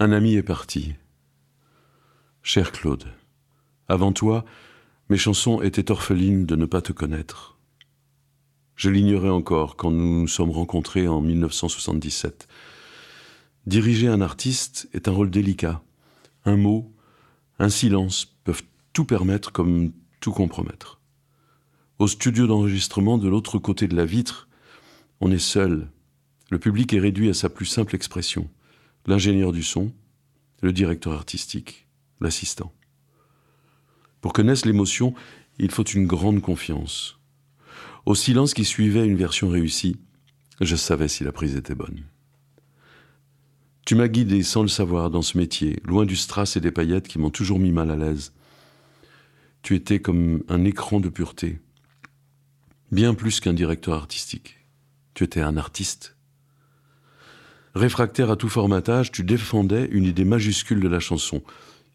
Un 0.00 0.10
ami 0.10 0.34
est 0.34 0.42
parti. 0.42 0.94
Cher 2.42 2.72
Claude, 2.72 3.04
avant 3.86 4.12
toi, 4.12 4.44
mes 5.08 5.16
chansons 5.16 5.62
étaient 5.62 5.92
orphelines 5.92 6.46
de 6.46 6.56
ne 6.56 6.66
pas 6.66 6.82
te 6.82 6.90
connaître. 6.90 7.58
Je 8.74 8.90
l'ignorais 8.90 9.30
encore 9.30 9.76
quand 9.76 9.92
nous 9.92 10.22
nous 10.22 10.26
sommes 10.26 10.50
rencontrés 10.50 11.06
en 11.06 11.20
1977. 11.20 12.48
Diriger 13.66 14.08
un 14.08 14.20
artiste 14.20 14.88
est 14.94 15.06
un 15.06 15.12
rôle 15.12 15.30
délicat. 15.30 15.80
Un 16.44 16.56
mot, 16.56 16.92
un 17.60 17.68
silence 17.68 18.24
peuvent 18.42 18.64
tout 18.94 19.04
permettre 19.04 19.52
comme 19.52 19.92
tout 20.18 20.32
compromettre. 20.32 21.00
Au 22.00 22.08
studio 22.08 22.48
d'enregistrement 22.48 23.16
de 23.16 23.28
l'autre 23.28 23.60
côté 23.60 23.86
de 23.86 23.94
la 23.94 24.06
vitre, 24.06 24.48
on 25.20 25.30
est 25.30 25.38
seul. 25.38 25.88
Le 26.50 26.58
public 26.58 26.92
est 26.94 27.00
réduit 27.00 27.28
à 27.28 27.34
sa 27.34 27.48
plus 27.48 27.66
simple 27.66 27.94
expression. 27.94 28.50
L'ingénieur 29.06 29.52
du 29.52 29.62
son, 29.62 29.92
le 30.62 30.72
directeur 30.72 31.12
artistique, 31.12 31.86
l'assistant. 32.20 32.72
Pour 34.20 34.32
que 34.32 34.40
naisse 34.40 34.64
l'émotion, 34.64 35.14
il 35.58 35.70
faut 35.70 35.84
une 35.84 36.06
grande 36.06 36.40
confiance. 36.40 37.18
Au 38.06 38.14
silence 38.14 38.54
qui 38.54 38.64
suivait 38.64 39.06
une 39.06 39.16
version 39.16 39.48
réussie, 39.50 39.96
je 40.60 40.76
savais 40.76 41.08
si 41.08 41.24
la 41.24 41.32
prise 41.32 41.56
était 41.56 41.74
bonne. 41.74 42.04
Tu 43.84 43.94
m'as 43.94 44.08
guidé 44.08 44.42
sans 44.42 44.62
le 44.62 44.68
savoir 44.68 45.10
dans 45.10 45.20
ce 45.20 45.36
métier, 45.36 45.78
loin 45.84 46.06
du 46.06 46.16
strass 46.16 46.56
et 46.56 46.60
des 46.60 46.70
paillettes 46.70 47.06
qui 47.06 47.18
m'ont 47.18 47.30
toujours 47.30 47.58
mis 47.58 47.72
mal 47.72 47.90
à 47.90 47.96
l'aise. 47.96 48.32
Tu 49.60 49.74
étais 49.74 50.00
comme 50.00 50.42
un 50.48 50.64
écran 50.64 51.00
de 51.00 51.10
pureté, 51.10 51.60
bien 52.90 53.12
plus 53.12 53.40
qu'un 53.40 53.52
directeur 53.52 53.94
artistique. 53.94 54.56
Tu 55.12 55.24
étais 55.24 55.42
un 55.42 55.58
artiste. 55.58 56.13
Réfractaire 57.74 58.30
à 58.30 58.36
tout 58.36 58.48
formatage, 58.48 59.10
tu 59.10 59.24
défendais 59.24 59.88
une 59.90 60.04
idée 60.04 60.24
majuscule 60.24 60.80
de 60.80 60.88
la 60.88 61.00
chanson, 61.00 61.42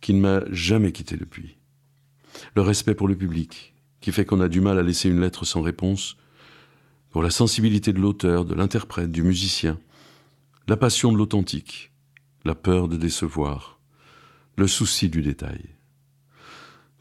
qui 0.00 0.14
ne 0.14 0.20
m'a 0.20 0.42
jamais 0.50 0.90
quitté 0.90 1.16
depuis. 1.16 1.58
Le 2.56 2.62
respect 2.62 2.94
pour 2.94 3.06
le 3.06 3.16
public, 3.16 3.74
qui 4.00 4.10
fait 4.10 4.24
qu'on 4.24 4.40
a 4.40 4.48
du 4.48 4.60
mal 4.60 4.78
à 4.78 4.82
laisser 4.82 5.08
une 5.08 5.20
lettre 5.20 5.44
sans 5.44 5.62
réponse, 5.62 6.16
pour 7.10 7.22
la 7.22 7.30
sensibilité 7.30 7.92
de 7.92 8.00
l'auteur, 8.00 8.44
de 8.44 8.54
l'interprète, 8.54 9.12
du 9.12 9.22
musicien, 9.22 9.78
la 10.66 10.76
passion 10.76 11.12
de 11.12 11.18
l'authentique, 11.18 11.92
la 12.44 12.54
peur 12.54 12.88
de 12.88 12.96
décevoir, 12.96 13.80
le 14.56 14.66
souci 14.66 15.08
du 15.08 15.22
détail. 15.22 15.64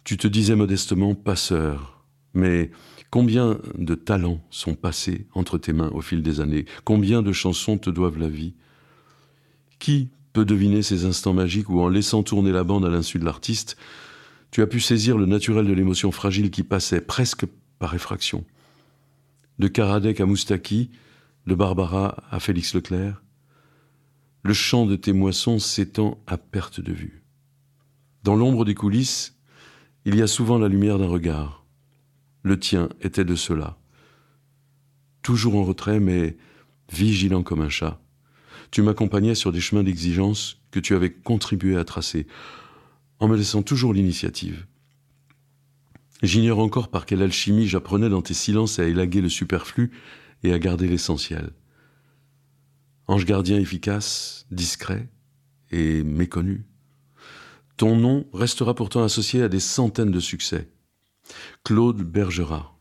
Tu 0.03 0.17
te 0.17 0.27
disais 0.27 0.55
modestement 0.55 1.15
passeur, 1.15 1.98
mais 2.33 2.71
Combien 3.11 3.59
de 3.75 3.95
talents 3.95 4.39
sont 4.51 4.75
passés 4.75 5.25
entre 5.33 5.57
tes 5.57 5.73
mains 5.73 5.89
au 5.89 6.01
fil 6.01 6.21
des 6.21 6.41
années? 6.41 6.65
Combien 6.83 7.23
de 7.23 7.31
chansons 7.31 7.79
te 7.79 7.89
doivent 7.89 8.19
la 8.19 8.29
vie? 8.29 8.53
Qui 9.79 10.09
peut 10.31 10.45
deviner 10.45 10.83
ces 10.83 11.05
instants 11.05 11.33
magiques 11.33 11.69
où, 11.69 11.81
en 11.81 11.89
laissant 11.89 12.21
tourner 12.21 12.51
la 12.51 12.63
bande 12.63 12.85
à 12.85 12.89
l'insu 12.89 13.17
de 13.17 13.25
l'artiste, 13.25 13.77
tu 14.51 14.61
as 14.61 14.67
pu 14.67 14.79
saisir 14.79 15.17
le 15.17 15.25
naturel 15.25 15.65
de 15.65 15.73
l'émotion 15.73 16.11
fragile 16.11 16.51
qui 16.51 16.61
passait 16.61 17.01
presque 17.01 17.47
par 17.79 17.95
effraction? 17.95 18.45
De 19.57 19.67
Karadec 19.67 20.21
à 20.21 20.27
Moustaki, 20.27 20.91
de 21.47 21.55
Barbara 21.55 22.23
à 22.29 22.39
Félix 22.39 22.75
Leclerc, 22.75 23.23
le 24.43 24.53
champ 24.53 24.85
de 24.85 24.95
tes 24.95 25.13
moissons 25.13 25.57
s'étend 25.57 26.19
à 26.27 26.37
perte 26.37 26.79
de 26.79 26.93
vue. 26.93 27.23
Dans 28.23 28.35
l'ombre 28.35 28.65
des 28.65 28.75
coulisses, 28.75 29.35
il 30.05 30.15
y 30.15 30.21
a 30.21 30.27
souvent 30.27 30.59
la 30.59 30.67
lumière 30.67 30.99
d'un 30.99 31.07
regard 31.07 31.59
le 32.43 32.59
tien 32.59 32.89
était 33.01 33.25
de 33.25 33.35
cela. 33.35 33.77
Toujours 35.21 35.55
en 35.55 35.63
retrait, 35.63 35.99
mais 35.99 36.37
vigilant 36.91 37.43
comme 37.43 37.61
un 37.61 37.69
chat. 37.69 38.01
Tu 38.71 38.81
m'accompagnais 38.81 39.35
sur 39.35 39.51
des 39.51 39.61
chemins 39.61 39.83
d'exigence 39.83 40.61
que 40.71 40.79
tu 40.79 40.95
avais 40.95 41.11
contribué 41.11 41.77
à 41.77 41.83
tracer, 41.83 42.27
en 43.19 43.27
me 43.27 43.35
laissant 43.35 43.63
toujours 43.63 43.93
l'initiative. 43.93 44.65
J'ignore 46.21 46.59
encore 46.59 46.89
par 46.89 47.05
quelle 47.05 47.21
alchimie 47.21 47.67
j'apprenais 47.67 48.09
dans 48.09 48.21
tes 48.21 48.33
silences 48.33 48.79
à 48.79 48.85
élaguer 48.85 49.21
le 49.21 49.29
superflu 49.29 49.91
et 50.43 50.53
à 50.53 50.59
garder 50.59 50.87
l'essentiel. 50.87 51.51
Ange 53.07 53.25
gardien 53.25 53.57
efficace, 53.57 54.45
discret 54.51 55.09
et 55.71 56.03
méconnu. 56.03 56.65
Ton 57.77 57.95
nom 57.95 58.27
restera 58.33 58.75
pourtant 58.75 59.03
associé 59.03 59.41
à 59.41 59.49
des 59.49 59.59
centaines 59.59 60.11
de 60.11 60.19
succès. 60.19 60.69
Claude 61.63 62.01
Bergerat. 62.01 62.75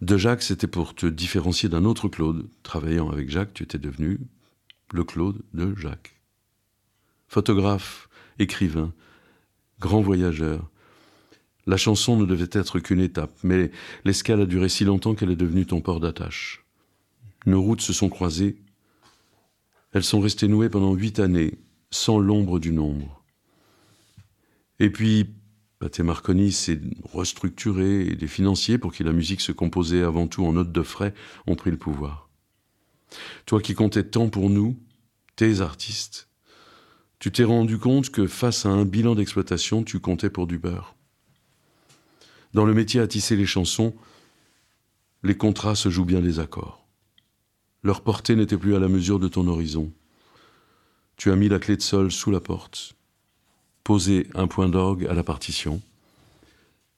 De 0.00 0.16
Jacques, 0.16 0.42
c'était 0.42 0.66
pour 0.66 0.94
te 0.94 1.06
différencier 1.06 1.68
d'un 1.68 1.84
autre 1.84 2.08
Claude. 2.08 2.48
Travaillant 2.62 3.10
avec 3.10 3.30
Jacques, 3.30 3.54
tu 3.54 3.62
étais 3.62 3.78
devenu 3.78 4.20
le 4.92 5.04
Claude 5.04 5.42
de 5.54 5.74
Jacques. 5.76 6.20
Photographe, 7.28 8.08
écrivain, 8.38 8.92
grand 9.80 10.02
voyageur. 10.02 10.70
La 11.66 11.76
chanson 11.76 12.16
ne 12.16 12.26
devait 12.26 12.50
être 12.52 12.78
qu'une 12.80 13.00
étape, 13.00 13.36
mais 13.42 13.70
l'escale 14.04 14.42
a 14.42 14.46
duré 14.46 14.68
si 14.68 14.84
longtemps 14.84 15.14
qu'elle 15.14 15.30
est 15.30 15.36
devenue 15.36 15.66
ton 15.66 15.80
port 15.80 16.00
d'attache. 16.00 16.64
Nos 17.46 17.62
routes 17.62 17.80
se 17.80 17.92
sont 17.92 18.08
croisées. 18.08 18.56
Elles 19.92 20.04
sont 20.04 20.20
restées 20.20 20.48
nouées 20.48 20.68
pendant 20.68 20.94
huit 20.94 21.18
années, 21.20 21.58
sans 21.90 22.18
l'ombre 22.18 22.58
du 22.58 22.72
nombre. 22.72 23.24
Et 24.80 24.90
puis, 24.90 25.34
Pathé 25.84 26.02
Marconi 26.02 26.50
s'est 26.50 26.80
restructuré 27.12 28.06
et 28.06 28.16
des 28.16 28.26
financiers 28.26 28.78
pour 28.78 28.94
qui 28.94 29.04
la 29.04 29.12
musique 29.12 29.42
se 29.42 29.52
composait 29.52 30.02
avant 30.02 30.26
tout 30.26 30.46
en 30.46 30.54
notes 30.54 30.72
de 30.72 30.82
frais 30.82 31.12
ont 31.46 31.56
pris 31.56 31.70
le 31.70 31.76
pouvoir. 31.76 32.30
Toi 33.44 33.60
qui 33.60 33.74
comptais 33.74 34.02
tant 34.02 34.30
pour 34.30 34.48
nous, 34.48 34.78
tes 35.36 35.60
artistes, 35.60 36.30
tu 37.18 37.30
t'es 37.30 37.44
rendu 37.44 37.76
compte 37.76 38.08
que 38.08 38.26
face 38.26 38.64
à 38.64 38.70
un 38.70 38.86
bilan 38.86 39.14
d'exploitation, 39.14 39.84
tu 39.84 40.00
comptais 40.00 40.30
pour 40.30 40.46
du 40.46 40.56
beurre. 40.56 40.96
Dans 42.54 42.64
le 42.64 42.72
métier 42.72 43.02
à 43.02 43.06
tisser 43.06 43.36
les 43.36 43.44
chansons, 43.44 43.94
les 45.22 45.36
contrats 45.36 45.74
se 45.74 45.90
jouent 45.90 46.06
bien 46.06 46.22
des 46.22 46.38
accords. 46.38 46.88
Leur 47.82 48.00
portée 48.00 48.36
n'était 48.36 48.56
plus 48.56 48.74
à 48.74 48.78
la 48.78 48.88
mesure 48.88 49.18
de 49.18 49.28
ton 49.28 49.46
horizon. 49.48 49.92
Tu 51.18 51.30
as 51.30 51.36
mis 51.36 51.50
la 51.50 51.58
clé 51.58 51.76
de 51.76 51.82
sol 51.82 52.10
sous 52.10 52.30
la 52.30 52.40
porte 52.40 52.96
posé 53.84 54.26
un 54.34 54.46
point 54.46 54.70
d'orgue 54.70 55.06
à 55.06 55.12
la 55.12 55.22
partition, 55.22 55.82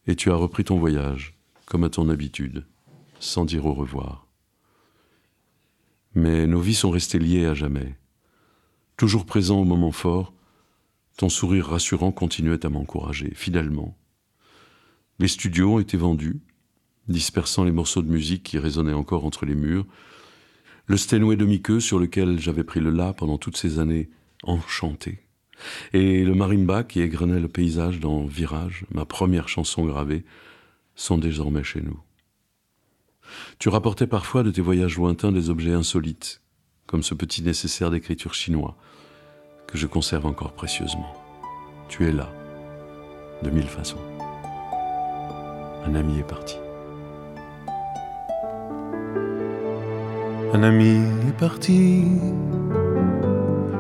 et 0.07 0.15
tu 0.15 0.31
as 0.31 0.37
repris 0.37 0.63
ton 0.63 0.79
voyage, 0.79 1.35
comme 1.67 1.83
à 1.83 1.91
ton 1.91 2.09
habitude, 2.09 2.65
sans 3.19 3.45
dire 3.45 3.67
au 3.67 3.75
revoir. 3.75 4.27
Mais 6.15 6.47
nos 6.47 6.61
vies 6.61 6.75
sont 6.75 6.91
restées 6.91 7.19
liées 7.19 7.47
à 7.47 7.55
jamais. 7.55 7.97
Toujours 8.97 9.27
présent 9.27 9.59
au 9.59 9.65
moment 9.65 9.91
fort, 9.91 10.33
ton 11.17 11.29
sourire 11.29 11.67
rassurant 11.67 12.13
continuait 12.13 12.65
à 12.65 12.71
m'encourager, 12.71 13.33
fidèlement. 13.35 13.99
Les 15.19 15.29
studios 15.29 15.75
ont 15.75 15.81
été 15.81 15.97
vendus, 15.97 16.41
dispersant 17.09 17.65
les 17.65 17.73
morceaux 17.73 18.03
de 18.03 18.11
musique 18.11 18.45
qui 18.45 18.59
résonnaient 18.59 18.93
encore 18.93 19.25
entre 19.25 19.45
les 19.45 19.55
murs. 19.55 19.87
Le 20.87 20.97
Steinway 20.97 21.37
demi-queue 21.37 21.81
sur 21.81 21.99
lequel 21.99 22.39
j'avais 22.39 22.65
pris 22.65 22.81
le 22.81 22.91
la 22.91 23.13
pendant 23.13 23.39
toutes 23.39 23.57
ces 23.57 23.81
années, 23.81 24.09
enchanté. 24.45 25.26
Et 25.93 26.25
le 26.25 26.35
marimba 26.35 26.85
qui 26.85 27.01
égrenait 27.01 27.41
le 27.41 27.49
paysage 27.49 28.01
dans 28.01 28.25
Virage, 28.25 28.85
ma 28.93 29.05
première 29.05 29.49
chanson 29.49 29.85
gravée, 29.85 30.25
sont 30.95 31.19
désormais 31.19 31.65
chez 31.65 31.81
nous. 31.81 31.99
Tu 33.59 33.69
rapportais 33.69 34.07
parfois 34.07 34.43
de 34.43 34.51
tes 34.51 34.61
voyages 34.61 34.97
lointains 34.97 35.33
des 35.33 35.51
objets 35.51 35.73
insolites, 35.73 36.43
comme 36.87 37.03
ce 37.03 37.15
petit 37.15 37.43
nécessaire 37.43 37.91
d'écriture 37.91 38.35
chinois, 38.35 38.77
que 39.67 39.77
je 39.77 39.87
conserve 39.87 40.27
encore 40.27 40.53
précieusement. 40.53 41.13
Tu 41.89 42.07
es 42.07 42.13
là, 42.13 42.33
de 43.43 43.51
mille 43.51 43.69
façons. 43.69 44.01
Un 45.85 45.95
ami 45.95 46.19
est 46.19 46.27
parti. 46.29 46.57
Un 50.53 50.63
ami 50.63 51.01
est 51.29 51.39
parti 51.39 52.05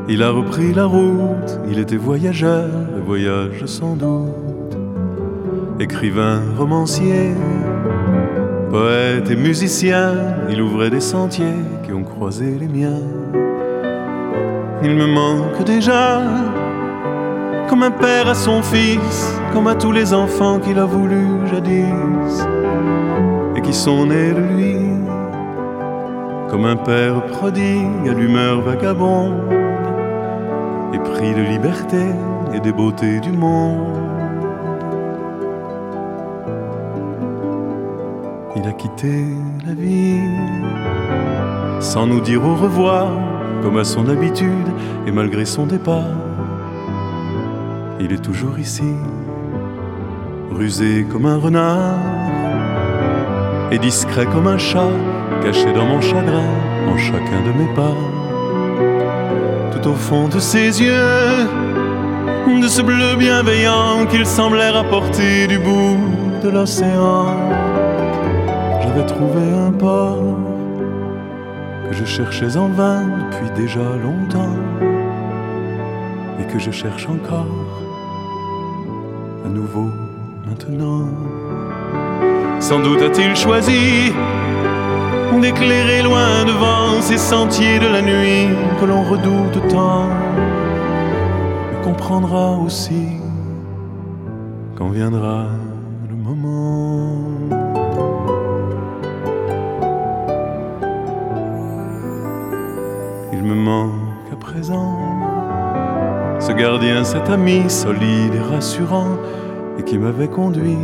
il 0.09 0.23
a 0.23 0.31
repris 0.31 0.73
la 0.73 0.85
route, 0.85 1.61
il 1.69 1.79
était 1.79 1.97
voyageur, 1.97 2.69
le 2.95 3.03
voyage 3.03 3.67
sans 3.67 3.97
doute. 3.97 4.77
Écrivain, 5.81 6.43
romancier, 6.57 7.35
poète 8.71 9.31
et 9.31 9.37
musicien, 9.37 10.13
il 10.49 10.63
ouvrait 10.63 10.91
des 10.91 11.01
sentiers 11.01 11.61
qui 11.85 11.93
ont 11.93 12.05
croisé 12.05 12.57
les 12.59 12.69
miens. 12.69 13.03
Il 14.83 14.95
me 14.95 15.07
manque 15.07 15.65
déjà, 15.65 16.23
comme 17.69 17.83
un 17.83 17.91
père 17.91 18.29
à 18.29 18.35
son 18.35 18.63
fils, 18.63 19.41
comme 19.53 19.67
à 19.67 19.75
tous 19.75 19.93
les 19.93 20.15
enfants 20.15 20.61
qu'il 20.61 20.79
a 20.79 20.85
voulu 20.85 21.49
jadis, 21.51 22.47
et 23.57 23.61
qui 23.61 23.73
sont 23.73 24.07
nés 24.07 24.33
de 24.33 24.55
lui, 24.55 24.77
comme 26.49 26.65
un 26.65 26.77
père 26.77 27.27
prodigue 27.27 28.09
à 28.09 28.13
l'humeur 28.13 28.61
vagabonde 28.61 29.66
Pris 31.17 31.33
de 31.33 31.41
liberté 31.41 32.05
et 32.53 32.61
des 32.61 32.73
beautés 32.73 33.21
du 33.21 33.33
monde. 33.33 33.97
Il 38.55 38.69
a 38.69 38.73
quitté 38.73 39.25
la 39.67 39.73
vie 39.73 40.21
sans 41.81 42.07
nous 42.07 42.21
dire 42.21 42.45
au 42.45 42.55
revoir, 42.55 43.09
comme 43.63 43.79
à 43.79 43.85
son 43.85 44.09
habitude, 44.11 44.69
et 45.07 45.11
malgré 45.11 45.47
son 45.47 45.65
départ, 45.65 46.05
il 47.99 48.13
est 48.13 48.23
toujours 48.23 48.59
ici, 48.59 48.93
rusé 50.51 51.07
comme 51.11 51.25
un 51.25 51.39
renard, 51.39 51.99
et 53.71 53.79
discret 53.79 54.27
comme 54.27 54.49
un 54.49 54.59
chat, 54.59 54.91
caché 55.43 55.73
dans 55.73 55.87
mon 55.87 56.03
chagrin, 56.03 56.51
en 56.89 56.99
chacun 56.99 57.41
de 57.47 57.59
mes 57.59 57.75
pas. 57.75 58.16
Au 59.87 59.95
fond 59.95 60.27
de 60.27 60.41
ses 60.41 60.83
yeux, 60.83 61.47
de 62.61 62.67
ce 62.67 62.83
bleu 62.83 63.15
bienveillant 63.17 64.05
qu'il 64.11 64.27
semblait 64.27 64.71
rapporter 64.71 65.47
du 65.47 65.61
bout 65.61 65.99
de 66.43 66.49
l'océan, 66.49 67.27
j'avais 68.83 69.07
trouvé 69.07 69.43
un 69.53 69.71
port 69.71 70.37
que 71.89 71.95
je 71.95 72.05
cherchais 72.05 72.57
en 72.57 72.69
vain 72.69 73.05
depuis 73.07 73.63
déjà 73.63 73.79
longtemps 73.79 74.57
et 76.41 76.53
que 76.53 76.59
je 76.59 76.73
cherche 76.73 77.07
encore 77.09 77.47
à 79.45 79.49
nouveau 79.49 79.91
maintenant. 80.49 81.09
Sans 82.59 82.81
doute 82.81 83.03
a-t-il 83.03 83.37
choisi 83.37 84.13
d'éclairer 85.41 86.03
loin 86.03 86.45
devant 86.45 87.01
ces 87.01 87.19
sentiers 87.19 87.79
de 87.79 87.87
la 87.87 88.01
nuit 88.01 88.49
que 88.81 88.87
l'on 88.87 89.03
redoute 89.03 89.69
tant, 89.69 90.09
mais 91.71 91.85
comprendra 91.85 92.57
aussi 92.57 93.09
quand 94.77 94.89
viendra 94.89 95.47
le 96.09 96.17
moment. 96.17 97.13
Il 103.33 103.43
me 103.43 103.55
manque 103.55 104.33
à 104.33 104.37
présent 104.37 104.99
ce 106.41 106.53
gardien, 106.53 107.05
cet 107.05 107.29
ami 107.29 107.69
solide 107.69 108.35
et 108.35 108.55
rassurant 108.55 109.17
et 109.79 109.83
qui 109.83 109.99
m'avait 109.99 110.29
conduit 110.29 110.79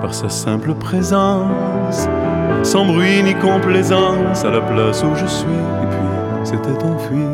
par 0.00 0.14
sa 0.14 0.28
simple 0.28 0.74
présence, 0.74 2.08
sans 2.62 2.84
bruit 2.86 3.22
ni 3.22 3.34
complaisance, 3.34 4.44
à 4.44 4.50
la 4.50 4.60
place 4.60 5.02
où 5.02 5.14
je 5.14 5.26
suis, 5.26 5.46
et 5.82 5.86
puis 5.90 6.08
s'était 6.44 6.84
enfui. 6.84 7.24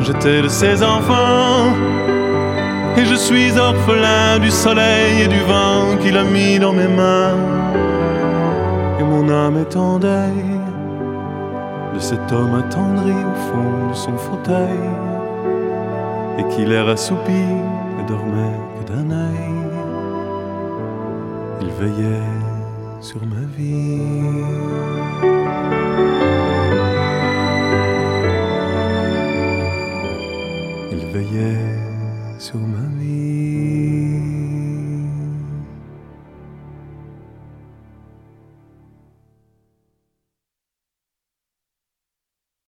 J'étais 0.00 0.42
de 0.42 0.48
ses 0.48 0.82
enfants, 0.82 1.72
et 2.96 3.04
je 3.04 3.14
suis 3.14 3.58
orphelin 3.58 4.38
du 4.40 4.50
soleil 4.50 5.22
et 5.24 5.28
du 5.28 5.40
vent 5.40 5.96
qu'il 6.00 6.16
a 6.16 6.24
mis 6.24 6.58
dans 6.58 6.72
mes 6.72 6.88
mains, 6.88 7.36
et 8.98 9.02
mon 9.02 9.28
âme 9.28 9.58
est 9.58 9.76
en 9.76 9.98
deuil 9.98 10.44
de 11.94 11.98
cet 11.98 12.32
homme 12.32 12.54
attendri 12.54 13.10
au 13.12 13.36
fond 13.50 13.88
de 13.90 13.94
son 13.94 14.16
fauteuil, 14.16 14.88
et 16.38 16.44
qui 16.54 16.64
l'air 16.64 16.88
assoupi 16.88 17.44
ne 17.98 18.08
dormait 18.08 18.60
que 18.78 18.92
d'un 18.92 19.10
œil. 19.10 19.50
Il 21.60 21.68
sur 23.00 23.24
ma 23.26 23.40
vie. 23.56 24.00
il 30.92 31.06
veillait 31.12 31.58
sur 32.38 32.58
ma 32.58 32.86
vie. 32.98 34.09